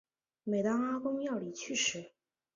[0.43, 2.13] 每当阿公要离去时